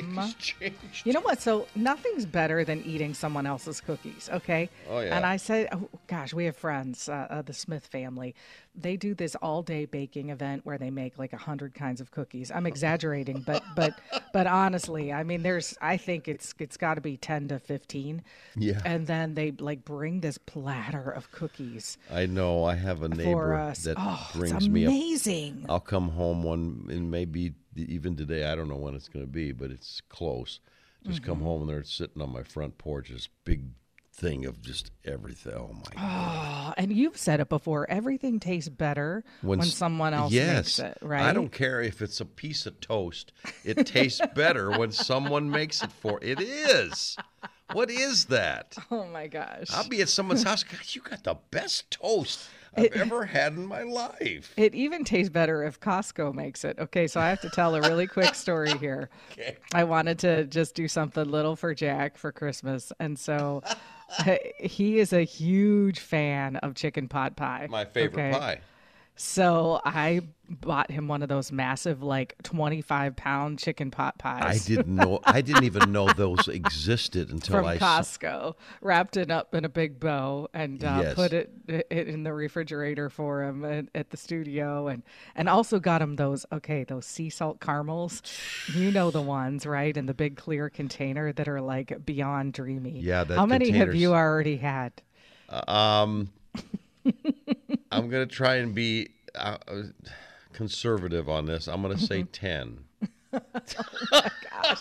You 1.05 1.13
know 1.13 1.21
what? 1.21 1.41
So 1.41 1.67
nothing's 1.75 2.27
better 2.27 2.65
than 2.65 2.83
eating 2.85 3.15
someone 3.15 3.47
else's 3.47 3.81
cookies, 3.81 4.29
okay? 4.33 4.69
Oh, 4.89 5.01
yeah. 5.01 5.17
And 5.17 5.27
I 5.27 5.37
said, 5.37 5.69
oh, 5.73 5.89
gosh, 6.07 6.33
we 6.33 6.45
have 6.47 6.57
friends, 6.57 7.09
uh, 7.09 7.27
uh, 7.31 7.43
the 7.43 7.53
Smith 7.53 7.87
family. 7.87 8.35
They 8.75 8.97
do 8.97 9.15
this 9.15 9.35
all-day 9.37 9.85
baking 9.85 10.31
event 10.31 10.65
where 10.65 10.79
they 10.79 10.91
make 10.91 11.19
like 11.19 11.35
a 11.35 11.37
hundred 11.37 11.75
kinds 11.75 12.01
of 12.01 12.11
cookies. 12.11 12.51
I'm 12.51 12.67
exaggerating, 12.67 13.43
but 13.47 13.63
but 13.77 13.99
but 14.33 14.47
honestly, 14.47 15.13
I 15.13 15.25
mean, 15.25 15.43
there's 15.43 15.77
I 15.83 15.99
think 15.99 16.27
it's 16.27 16.55
it's 16.59 16.79
got 16.79 16.95
to 16.95 17.03
be 17.03 17.19
ten 17.19 17.49
to 17.49 17.59
fifteen. 17.59 18.23
Yeah. 18.57 18.81
And 18.87 19.07
then 19.07 19.35
they 19.35 19.51
like 19.51 19.85
bring 19.85 20.21
this 20.21 20.39
platter 20.39 21.11
of 21.11 21.31
cookies 21.33 21.99
I 22.11 22.27
know. 22.27 22.65
I 22.65 22.75
have 22.75 23.03
a 23.03 23.09
neighbor 23.09 23.73
that 23.85 23.97
oh, 23.99 24.31
brings 24.35 24.69
me 24.69 24.85
amazing. 24.85 25.67
I'll 25.69 25.81
come 25.81 26.09
home 26.09 26.43
one, 26.43 26.87
and 26.91 27.11
maybe 27.11 27.55
even 27.77 28.17
today, 28.17 28.45
I 28.51 28.55
don't 28.55 28.69
know 28.69 28.77
when 28.77 28.95
it's 28.95 29.09
going 29.09 29.25
to 29.25 29.31
be, 29.31 29.53
but 29.53 29.71
it's 29.71 30.01
close. 30.09 30.61
Just 31.07 31.23
come 31.23 31.37
Mm-hmm. 31.39 31.45
home 31.47 31.61
and 31.63 31.71
they're 31.71 31.83
sitting 31.83 32.23
on 32.23 32.33
my 32.33 32.43
front 32.45 32.79
porch, 32.79 33.09
this 33.11 33.29
big 33.45 33.65
thing 34.15 34.45
of 34.45 34.61
just 34.63 34.91
everything. 35.05 35.55
Oh 35.55 35.73
my 35.75 35.97
God. 36.01 36.69
Oh, 36.69 36.75
and 36.77 36.93
you've 36.93 37.17
said 37.17 37.41
it 37.41 37.49
before. 37.49 37.91
Everything 37.91 38.39
tastes 38.39 38.69
better 38.69 39.25
when, 39.41 39.61
s- 39.61 39.75
someone 39.75 40.15
else 40.15 40.33
yes, 40.33 40.79
makes 40.79 40.79
it, 40.79 40.99
right? 41.03 41.23
I 41.25 41.33
don't 41.33 41.51
care 41.51 41.81
if 41.81 42.03
it's 42.03 42.21
a 42.21 42.25
piece 42.27 42.67
of 42.67 42.79
toast. 42.81 43.33
It 43.65 43.87
tastes 43.87 44.21
better 44.35 44.71
when 44.79 44.93
someone 44.93 45.51
makes 45.51 45.83
it 45.83 45.91
for. 45.91 46.19
It 46.23 46.41
is. 46.41 47.17
What 47.73 47.91
is 47.91 48.27
that? 48.27 48.77
Oh 48.91 49.07
my 49.07 49.27
gosh. 49.29 49.69
I'll 49.73 49.89
be 49.89 50.03
at 50.03 50.11
someone's 50.11 50.43
house. 50.43 50.63
God, 50.63 50.81
you 50.95 51.01
got 51.01 51.25
the 51.25 51.37
best 51.51 51.91
toast 51.91 52.49
I've 52.77 52.93
ever 52.93 53.25
had 53.25 53.53
in 53.55 53.67
my 53.67 53.83
life. 53.83 54.53
It 54.57 54.75
even 54.75 55.05
tastes 55.05 55.31
better 55.31 55.63
if 55.65 55.79
Costco 55.81 56.35
makes 56.35 56.65
it. 56.65 56.79
Okay, 56.79 57.07
so 57.07 57.21
I 57.21 57.29
have 57.29 57.41
to 57.43 57.51
tell 57.51 57.75
a 57.75 57.81
really 57.83 58.07
quick 58.07 58.35
story 58.35 58.77
here. 58.79 59.11
Okay. 59.33 59.57
I 59.73 59.85
wanted 59.85 60.19
to 60.21 60.45
just 60.45 60.75
do 60.75 60.89
something 60.89 61.25
little 61.25 61.57
for 61.57 61.75
Jack 61.75 62.19
for 62.19 62.33
Christmas, 62.33 62.93
and 63.01 63.19
so 63.19 63.63
he 64.61 64.99
is 64.99 65.13
a 65.15 65.23
huge 65.23 66.01
fan 66.01 66.57
of 66.57 66.75
chicken 66.75 67.09
pot 67.09 67.35
pie. 67.35 67.67
My 67.71 67.87
favorite 67.87 68.31
okay? 68.31 68.39
pie. 68.39 68.61
So 69.25 69.81
I 69.85 70.23
bought 70.51 70.91
him 70.91 71.07
one 71.07 71.23
of 71.23 71.29
those 71.29 71.53
massive, 71.53 72.03
like 72.03 72.35
twenty-five 72.43 73.15
pound 73.15 73.61
chicken 73.61 73.93
pot 73.93 74.19
pies. 74.19 74.43
I 74.45 74.59
didn't 74.69 74.97
know. 74.97 75.21
I 75.25 75.41
didn't 75.43 75.63
even 75.63 75.93
know 75.93 76.09
those 76.09 76.49
existed 76.49 77.31
until 77.31 77.55
from 77.59 77.67
I 77.67 77.79
saw. 77.79 78.01
Costco, 78.01 78.55
wrapped 78.81 79.17
it 79.17 79.31
up 79.31 79.55
in 79.55 79.65
a 79.65 79.69
big 79.69 80.01
bow, 80.01 80.49
and 80.53 80.83
uh, 80.83 81.03
Yes. 81.05 81.15
put 81.15 81.33
it, 81.33 81.53
it 81.69 82.09
in 82.09 82.25
the 82.25 82.33
refrigerator 82.33 83.09
for 83.09 83.45
him 83.45 83.65
at, 83.65 83.87
at 83.95 84.11
the 84.11 84.17
studio, 84.17 84.89
and 84.89 85.05
and 85.37 85.49
also 85.49 85.79
got 85.79 86.03
him 86.03 86.17
those 86.17 86.45
okay 86.53 86.83
those 86.83 87.07
sea 87.07 87.31
salt 87.31 87.61
caramels, 87.61 88.23
you 88.75 88.91
know 88.91 89.13
the 89.13 89.23
ones 89.23 89.65
right 89.67 89.97
in 89.97 90.07
the 90.07 90.15
big 90.15 90.37
clear 90.37 90.69
container 90.69 91.33
that 91.33 91.47
are 91.47 91.61
like 91.61 92.05
beyond 92.05 92.55
dreamy. 92.55 92.99
Yeah, 92.99 93.25
How 93.25 93.47
many 93.47 93.71
have 93.71 93.95
you 93.95 94.15
already 94.15 94.57
had? 94.57 94.93
Um, 95.49 96.31
I'm 97.93 98.09
gonna 98.09 98.27
try 98.27 98.57
and 98.57 98.75
be 98.75 99.11
uh, 99.35 99.59
conservative 100.53 101.29
on 101.29 101.47
this. 101.47 101.69
I'm 101.69 101.83
gonna 101.83 101.99
say 101.99 102.25
Oh, 103.55 103.61
ten. 103.67 104.77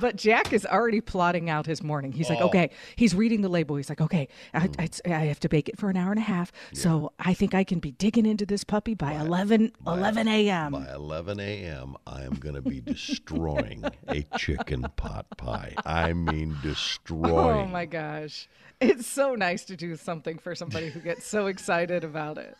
But 0.00 0.16
Jack 0.16 0.52
is 0.52 0.64
already 0.64 1.00
plotting 1.00 1.50
out 1.50 1.66
his 1.66 1.82
morning. 1.82 2.12
He's 2.12 2.30
Oh. 2.30 2.34
like, 2.34 2.42
okay, 2.44 2.70
he's 2.96 3.14
reading 3.14 3.40
the 3.42 3.48
label. 3.48 3.76
He's 3.76 3.88
like, 3.88 4.00
okay, 4.00 4.28
I, 4.54 4.60
hmm. 4.60 4.72
I, 4.78 4.88
I 5.06 5.24
have 5.26 5.40
to 5.40 5.48
bake 5.48 5.68
it 5.68 5.78
for 5.78 5.90
an 5.90 5.96
hour 5.96 6.10
and 6.10 6.18
a 6.18 6.22
half. 6.22 6.52
So 6.72 7.12
I 7.18 7.34
think 7.34 7.54
I 7.54 7.64
can 7.64 7.78
be 7.78 7.90
digging 7.92 8.24
into 8.26 8.46
this 8.46 8.64
puppy 8.64 8.94
by 8.94 9.12
11, 9.14 9.72
11 9.86 10.28
a.m. 10.28 10.72
By 10.72 10.92
11 10.94 11.40
a.m., 11.40 11.96
I 12.06 12.22
am 12.22 12.34
gonna 12.34 12.62
be 12.62 12.80
destroying 12.80 13.84
a 14.08 14.22
chicken 14.38 14.86
pot 14.96 15.26
pie. 15.36 15.74
I 15.84 16.12
mean, 16.12 16.56
oh, 16.58 16.62
destroying. 16.62 17.34
Oh 17.34 17.66
my 17.66 17.84
gosh. 17.86 18.48
It's 18.80 19.06
so 19.08 19.34
nice 19.34 19.64
to 19.64 19.76
do 19.76 19.96
something 19.96 20.38
for 20.38 20.54
somebody 20.54 20.88
who 20.90 21.00
gets 21.00 21.26
so 21.26 21.46
excited 21.46 22.04
about 22.04 22.38
it. 22.38 22.56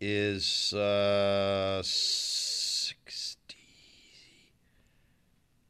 is 0.00 0.72
uh, 0.72 1.80
60. 1.82 3.56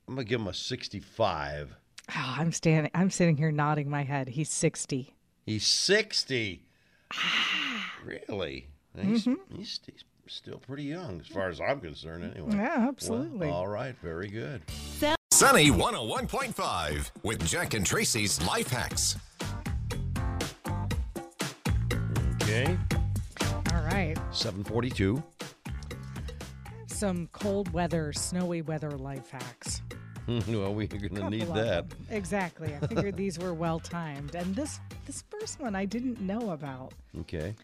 I'm 0.09 0.15
going 0.15 0.27
to 0.27 0.29
give 0.31 0.41
him 0.41 0.49
a 0.49 0.55
65. 0.55 1.75
Oh, 2.11 2.35
I'm 2.39 2.53
standing. 2.53 2.91
I'm 2.95 3.11
sitting 3.11 3.37
here 3.37 3.50
nodding 3.53 3.89
my 3.89 4.03
head. 4.03 4.29
He's 4.31 4.50
60. 4.50 5.15
He's 5.47 5.67
60. 5.67 6.65
really? 8.05 8.67
He's, 9.00 9.25
he's, 9.25 9.81
he's 9.87 10.05
still 10.27 10.59
pretty 10.59 10.83
young, 10.85 11.21
as 11.21 11.29
far 11.29 11.49
as 11.49 11.61
I'm 11.61 11.81
concerned, 11.81 12.25
anyway. 12.35 12.57
Yeah, 12.57 12.79
Well, 12.81 12.89
absolutely. 12.89 13.49
all 13.49 13.69
right, 13.69 13.95
very 14.03 14.29
good. 14.29 14.62
Sunny 15.33 15.71
101.5 15.71 17.11
with 17.23 17.47
Jack 17.47 17.75
and 17.75 17.87
Tracy's 17.87 18.43
Life 18.47 18.69
Hacks. 18.69 19.17
Okay. 22.50 22.76
All 23.73 23.83
right. 23.85 24.16
742. 24.33 25.23
Some 26.88 27.28
cold 27.30 27.73
weather, 27.73 28.12
snowy 28.12 28.61
weather 28.62 28.90
life 28.90 29.30
hacks. 29.30 29.83
well, 30.26 30.75
we're 30.75 30.88
going 30.88 31.14
to 31.14 31.30
need 31.30 31.47
that. 31.54 31.87
Exactly. 32.11 32.75
I 32.75 32.85
figured 32.88 33.16
these 33.16 33.38
were 33.38 33.54
well 33.54 33.78
timed. 33.78 34.35
And 34.35 34.57
this 34.57 34.80
this 35.07 35.23
first 35.30 35.61
one 35.61 35.76
I 35.76 35.85
didn't 35.85 36.21
know 36.21 36.50
about. 36.50 36.92
Okay. 37.21 37.54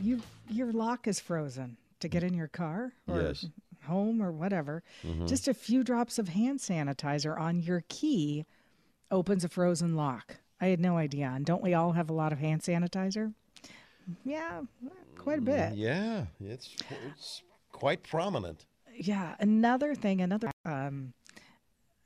You 0.00 0.22
your 0.48 0.72
lock 0.72 1.06
is 1.06 1.20
frozen 1.20 1.76
to 2.00 2.08
get 2.08 2.22
in 2.22 2.32
your 2.32 2.48
car 2.48 2.94
or 3.06 3.20
Yes. 3.20 3.44
home 3.84 4.22
or 4.22 4.32
whatever. 4.32 4.82
Mm-hmm. 5.06 5.26
Just 5.26 5.46
a 5.46 5.52
few 5.52 5.84
drops 5.84 6.18
of 6.18 6.28
hand 6.28 6.58
sanitizer 6.60 7.38
on 7.38 7.60
your 7.60 7.84
key 7.90 8.46
opens 9.10 9.44
a 9.44 9.48
frozen 9.50 9.94
lock. 9.94 10.36
I 10.58 10.68
had 10.68 10.80
no 10.80 10.96
idea. 10.96 11.30
And 11.34 11.44
don't 11.44 11.62
we 11.62 11.74
all 11.74 11.92
have 11.92 12.08
a 12.08 12.14
lot 12.14 12.32
of 12.32 12.38
hand 12.38 12.62
sanitizer? 12.62 13.34
Yeah, 14.24 14.62
quite 15.16 15.38
a 15.38 15.42
bit. 15.42 15.74
Yeah, 15.74 16.26
it's, 16.40 16.74
it's 16.90 17.42
quite 17.70 18.02
prominent. 18.02 18.66
Yeah, 18.94 19.34
another 19.40 19.94
thing, 19.94 20.20
another 20.20 20.50
um 20.64 21.14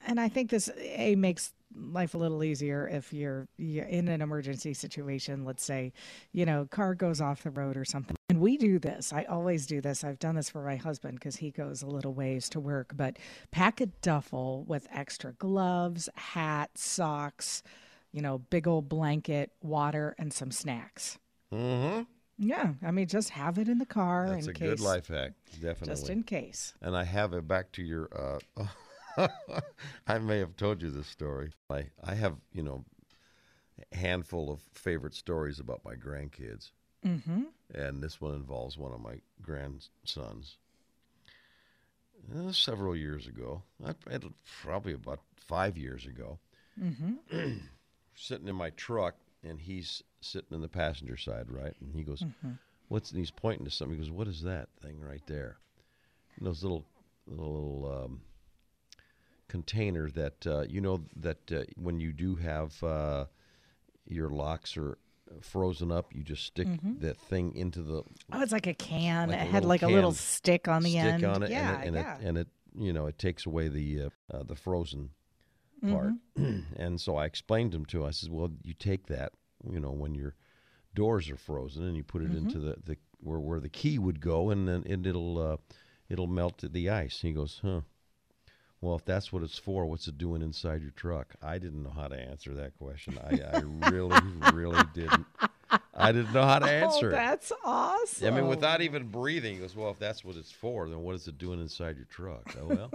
and 0.06 0.20
I 0.20 0.28
think 0.28 0.50
this 0.50 0.70
a 0.78 1.16
makes 1.16 1.52
life 1.74 2.14
a 2.14 2.18
little 2.18 2.42
easier 2.42 2.88
if 2.88 3.12
you're, 3.12 3.48
you're 3.58 3.84
in 3.84 4.08
an 4.08 4.22
emergency 4.22 4.72
situation, 4.72 5.44
let's 5.44 5.64
say, 5.64 5.92
you 6.32 6.46
know, 6.46 6.66
car 6.70 6.94
goes 6.94 7.20
off 7.20 7.42
the 7.42 7.50
road 7.50 7.76
or 7.76 7.84
something. 7.84 8.16
And 8.28 8.40
we 8.40 8.56
do 8.56 8.78
this. 8.78 9.12
I 9.12 9.24
always 9.24 9.66
do 9.66 9.80
this. 9.80 10.04
I've 10.04 10.18
done 10.18 10.36
this 10.36 10.48
for 10.48 10.62
my 10.62 10.76
husband 10.76 11.18
because 11.18 11.36
he 11.36 11.50
goes 11.50 11.82
a 11.82 11.86
little 11.86 12.14
ways 12.14 12.48
to 12.50 12.60
work, 12.60 12.92
but 12.96 13.18
pack 13.50 13.80
a 13.80 13.86
duffel 13.86 14.64
with 14.66 14.86
extra 14.92 15.32
gloves, 15.32 16.08
hat, 16.14 16.70
socks, 16.76 17.62
you 18.12 18.22
know, 18.22 18.38
big 18.38 18.66
old 18.66 18.88
blanket, 18.88 19.50
water 19.60 20.14
and 20.18 20.32
some 20.32 20.50
snacks. 20.50 21.18
Mm-hmm. 21.52 22.02
Yeah, 22.38 22.74
I 22.84 22.90
mean 22.90 23.06
just 23.06 23.30
have 23.30 23.58
it 23.58 23.68
in 23.68 23.78
the 23.78 23.86
car 23.86 24.28
That's 24.28 24.46
a 24.46 24.52
case 24.52 24.68
good 24.68 24.80
life 24.80 25.08
hack, 25.08 25.32
definitely. 25.52 25.86
just 25.86 26.10
in 26.10 26.22
case. 26.22 26.74
and 26.82 26.96
I 26.96 27.04
have 27.04 27.32
it 27.32 27.48
back 27.48 27.72
to 27.72 27.82
your. 27.82 28.08
Uh, 28.14 28.66
I 30.06 30.18
may 30.18 30.38
have 30.40 30.56
told 30.56 30.82
you 30.82 30.90
this 30.90 31.06
story. 31.06 31.52
I 31.70 31.86
I 32.04 32.14
have 32.14 32.36
you 32.52 32.62
know, 32.62 32.84
a 33.92 33.96
handful 33.96 34.50
of 34.50 34.60
favorite 34.72 35.14
stories 35.14 35.60
about 35.60 35.80
my 35.84 35.94
grandkids, 35.94 36.72
mm-hmm. 37.04 37.44
and 37.74 38.02
this 38.02 38.20
one 38.20 38.34
involves 38.34 38.76
one 38.76 38.92
of 38.92 39.00
my 39.00 39.20
grandsons. 39.40 40.58
Uh, 42.34 42.50
several 42.50 42.96
years 42.96 43.26
ago, 43.28 43.62
I, 43.84 43.94
probably 44.62 44.94
about 44.94 45.20
five 45.36 45.78
years 45.78 46.06
ago, 46.06 46.38
sitting 48.14 48.48
in 48.48 48.56
my 48.56 48.70
truck, 48.70 49.14
and 49.46 49.60
he's 49.60 50.02
sitting 50.20 50.52
in 50.52 50.60
the 50.60 50.68
passenger 50.68 51.16
side, 51.16 51.50
right? 51.50 51.74
And 51.80 51.94
he 51.94 52.02
goes, 52.02 52.22
"What's?" 52.88 53.10
And 53.10 53.18
he's 53.18 53.30
pointing 53.30 53.64
to 53.64 53.70
something. 53.70 53.96
He 53.96 54.04
goes, 54.04 54.10
"What 54.10 54.28
is 54.28 54.42
that 54.42 54.68
thing 54.82 55.00
right 55.00 55.22
there?" 55.26 55.58
And 56.36 56.46
those 56.46 56.62
little 56.62 56.84
little 57.26 58.04
um, 58.04 58.20
container 59.48 60.10
that 60.10 60.46
uh, 60.46 60.64
you 60.68 60.80
know 60.80 61.04
that 61.16 61.52
uh, 61.52 61.64
when 61.76 62.00
you 62.00 62.12
do 62.12 62.36
have 62.36 62.82
uh, 62.82 63.26
your 64.06 64.30
locks 64.30 64.76
are 64.76 64.98
frozen 65.40 65.90
up, 65.90 66.14
you 66.14 66.22
just 66.22 66.44
stick 66.44 66.68
that 67.00 67.18
thing 67.18 67.54
into 67.56 67.82
the 67.82 68.02
Oh, 68.32 68.40
it's 68.40 68.52
like 68.52 68.66
a 68.66 68.74
can. 68.74 69.28
Like 69.28 69.38
a 69.38 69.42
it 69.42 69.46
had 69.46 69.54
little 69.54 69.68
like 69.68 69.82
a 69.82 69.88
little 69.88 70.12
stick 70.12 70.68
on 70.68 70.82
the 70.82 70.90
stick 70.90 71.02
end. 71.02 71.24
on 71.24 71.42
it, 71.42 71.50
yeah, 71.50 71.80
and 71.80 71.82
it, 71.82 71.86
and 71.86 71.96
yeah. 71.96 72.14
it 72.16 72.24
and 72.24 72.38
it 72.38 72.48
you 72.78 72.92
know 72.92 73.06
it 73.06 73.18
takes 73.18 73.46
away 73.46 73.68
the 73.68 74.02
uh, 74.02 74.08
uh, 74.36 74.42
the 74.42 74.56
frozen 74.56 75.10
part. 75.82 76.14
Mm-hmm. 76.38 76.60
and 76.76 77.00
so 77.00 77.16
I 77.16 77.24
explained 77.26 77.72
to 77.72 77.78
him. 77.78 78.04
I 78.04 78.10
said, 78.10 78.30
"Well, 78.30 78.50
you 78.62 78.74
take 78.74 79.06
that, 79.06 79.32
you 79.70 79.80
know, 79.80 79.92
when 79.92 80.14
your 80.14 80.34
doors 80.94 81.30
are 81.30 81.36
frozen, 81.36 81.84
and 81.84 81.96
you 81.96 82.04
put 82.04 82.22
it 82.22 82.26
Mm-hmm. 82.26 82.38
into 82.38 82.58
the, 82.58 82.76
the 82.84 82.96
where 83.20 83.40
where 83.40 83.60
the 83.60 83.68
key 83.68 83.98
would 83.98 84.20
go, 84.20 84.50
and 84.50 84.68
then 84.68 84.84
and 84.88 85.06
it'll 85.06 85.38
uh, 85.38 85.56
it'll 86.08 86.26
melt 86.26 86.62
the 86.62 86.90
ice." 86.90 87.20
He 87.20 87.32
goes, 87.32 87.60
"Huh." 87.62 87.82
Well, 88.80 88.94
if 88.94 89.04
that's 89.06 89.32
what 89.32 89.42
it's 89.42 89.58
for, 89.58 89.86
what's 89.86 90.06
it 90.06 90.18
doing 90.18 90.42
inside 90.42 90.82
your 90.82 90.90
truck? 90.90 91.34
I 91.42 91.58
didn't 91.58 91.82
know 91.82 91.90
how 91.90 92.08
to 92.08 92.16
answer 92.16 92.54
that 92.54 92.76
question. 92.78 93.18
I, 93.18 93.40
I 93.40 93.60
really, 93.64 94.20
really 94.52 94.84
didn't. 94.94 95.26
I 95.94 96.12
didn't 96.12 96.32
know 96.32 96.44
how 96.44 96.58
to 96.58 96.66
answer 96.70 97.08
oh, 97.10 97.14
it. 97.14 97.16
that's 97.16 97.52
awesome. 97.64 98.26
I 98.26 98.30
mean, 98.30 98.48
without 98.48 98.82
even 98.82 99.08
breathing, 99.08 99.54
he 99.54 99.60
goes, 99.60 99.74
"Well, 99.74 99.90
if 99.90 99.98
that's 99.98 100.24
what 100.24 100.36
it's 100.36 100.52
for, 100.52 100.88
then 100.88 101.00
what 101.00 101.14
is 101.14 101.26
it 101.26 101.38
doing 101.38 101.60
inside 101.60 101.96
your 101.96 102.04
truck?" 102.06 102.54
Oh, 102.60 102.66
well, 102.68 102.92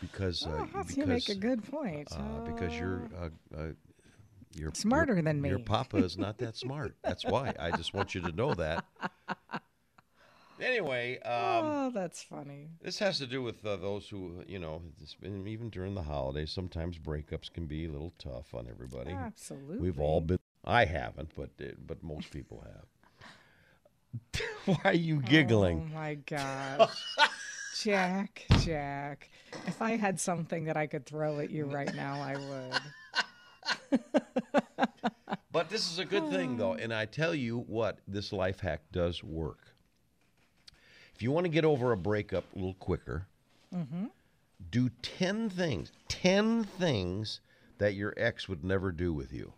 because 0.00 0.46
uh, 0.46 0.50
Oh, 0.58 0.64
because 0.66 0.96
you 0.96 1.06
make 1.06 1.28
a 1.28 1.34
good 1.34 1.62
point. 1.70 2.08
uh, 2.12 2.40
because 2.46 2.78
you're 2.78 3.02
uh, 3.20 3.28
uh, 3.56 3.66
you're 4.54 4.72
Smarter 4.74 5.14
your- 5.14 5.22
than 5.22 5.40
me. 5.40 5.48
Your 5.50 5.58
papa 5.60 5.98
is 5.98 6.18
not 6.18 6.38
that 6.38 6.56
smart. 6.56 6.96
That's 7.04 7.24
why. 7.24 7.54
I 7.58 7.70
just 7.70 7.94
want 7.94 8.14
you 8.14 8.20
to 8.22 8.32
know 8.32 8.54
that. 8.54 8.84
Anyway, 10.60 11.18
um, 11.20 11.64
oh, 11.64 11.90
that's 11.94 12.22
funny. 12.22 12.68
this 12.82 12.98
has 12.98 13.16
to 13.16 13.26
do 13.26 13.42
with 13.42 13.64
uh, 13.64 13.76
those 13.76 14.06
who, 14.10 14.44
you 14.46 14.58
know, 14.58 14.82
it's 15.00 15.14
been, 15.14 15.46
even 15.48 15.70
during 15.70 15.94
the 15.94 16.02
holidays, 16.02 16.52
sometimes 16.52 16.98
breakups 16.98 17.50
can 17.50 17.64
be 17.64 17.86
a 17.86 17.90
little 17.90 18.12
tough 18.18 18.52
on 18.54 18.66
everybody. 18.68 19.10
Absolutely. 19.10 19.78
We've 19.78 19.98
all 19.98 20.20
been. 20.20 20.38
I 20.62 20.84
haven't, 20.84 21.30
but 21.34 21.48
uh, 21.62 21.68
but 21.86 22.02
most 22.02 22.30
people 22.30 22.62
have. 22.66 24.40
Why 24.66 24.90
are 24.90 24.92
you 24.94 25.22
giggling? 25.22 25.88
Oh 25.90 25.94
my 25.94 26.14
gosh. 26.16 26.90
Jack, 27.82 28.44
Jack. 28.62 29.30
If 29.66 29.80
I 29.80 29.96
had 29.96 30.20
something 30.20 30.64
that 30.64 30.76
I 30.76 30.86
could 30.86 31.06
throw 31.06 31.38
at 31.40 31.50
you 31.50 31.64
right 31.66 31.94
now, 31.94 32.20
I 32.20 32.36
would. 33.90 34.00
But 35.52 35.68
this 35.68 35.90
is 35.90 35.98
a 35.98 36.04
good 36.04 36.30
thing, 36.30 36.56
though, 36.56 36.74
and 36.74 36.94
I 36.94 37.06
tell 37.06 37.34
you 37.34 37.58
what, 37.58 37.98
this 38.06 38.32
life 38.32 38.60
hack 38.60 38.82
does 38.92 39.24
work. 39.24 39.74
If 41.14 41.22
you 41.22 41.32
want 41.32 41.44
to 41.44 41.50
get 41.50 41.64
over 41.64 41.90
a 41.90 41.96
breakup 41.96 42.44
a 42.54 42.58
little 42.58 42.74
quicker, 42.74 43.26
mm-hmm. 43.74 44.06
do 44.70 44.90
10 45.02 45.50
things, 45.50 45.90
10 46.08 46.64
things 46.64 47.40
that 47.78 47.94
your 47.94 48.14
ex 48.16 48.48
would 48.48 48.64
never 48.64 48.92
do 48.92 49.12
with 49.12 49.32
you 49.32 49.52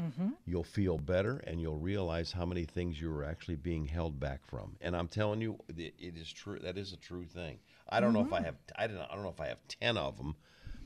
mm-hmm. 0.00 0.28
you'll 0.46 0.64
feel 0.64 0.98
better 0.98 1.38
and 1.46 1.60
you'll 1.60 1.78
realize 1.78 2.32
how 2.32 2.44
many 2.44 2.64
things 2.64 3.00
you 3.00 3.10
were 3.10 3.24
actually 3.24 3.56
being 3.56 3.86
held 3.86 4.18
back 4.18 4.46
from. 4.46 4.76
And 4.80 4.96
I'm 4.96 5.08
telling 5.08 5.40
you, 5.40 5.58
it, 5.76 5.94
it 5.98 6.16
is 6.16 6.32
true. 6.32 6.58
That 6.58 6.78
is 6.78 6.92
a 6.92 6.96
true 6.96 7.24
thing. 7.24 7.58
I 7.88 8.00
don't 8.00 8.12
mm-hmm. 8.12 8.20
know 8.20 8.26
if 8.26 8.32
I 8.32 8.36
mm-hmm. 8.36 8.44
have. 8.46 8.56
I 8.76 8.86
don't. 8.86 9.00
I 9.00 9.14
don't 9.14 9.22
know 9.22 9.30
if 9.30 9.40
I 9.40 9.48
have 9.48 9.58
ten 9.68 9.96
of 9.96 10.16
them, 10.16 10.36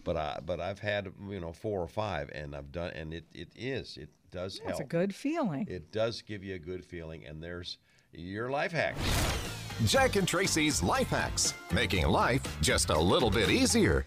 but 0.04 0.16
I. 0.16 0.40
But 0.44 0.60
I've 0.60 0.78
had 0.78 1.12
you 1.28 1.40
know 1.40 1.52
four 1.52 1.80
or 1.80 1.88
five, 1.88 2.30
and 2.34 2.54
I've 2.54 2.72
done. 2.72 2.90
And 2.94 3.12
it. 3.14 3.24
It 3.34 3.48
is. 3.54 3.96
It 3.96 4.08
does 4.30 4.58
help. 4.58 4.70
It's 4.70 4.80
a 4.80 4.84
good 4.84 5.14
feeling. 5.14 5.66
It 5.68 5.92
does 5.92 6.22
give 6.22 6.42
you 6.42 6.54
a 6.54 6.58
good 6.58 6.84
feeling. 6.84 7.24
And 7.26 7.42
there's 7.42 7.78
your 8.12 8.50
life 8.50 8.72
hacks. 8.72 9.00
Jack 9.86 10.16
and 10.16 10.26
Tracy's 10.26 10.82
life 10.82 11.08
hacks, 11.08 11.52
making 11.72 12.06
life 12.06 12.42
just 12.60 12.90
a 12.90 12.98
little 12.98 13.30
bit 13.30 13.50
easier. 13.50 14.06